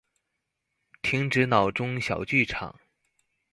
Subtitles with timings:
[1.03, 2.75] 停止腦中小劇場